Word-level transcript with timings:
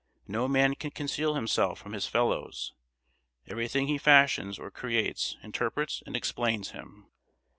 No 0.27 0.47
man 0.47 0.73
can 0.73 0.89
conceal 0.89 1.35
himself 1.35 1.77
from 1.77 1.93
his 1.93 2.07
fellows; 2.07 2.73
everything 3.45 3.85
he 3.85 3.99
fashions 3.99 4.57
or 4.57 4.71
creates 4.71 5.37
interprets 5.43 6.01
and 6.07 6.15
explains 6.15 6.71
him. 6.71 7.11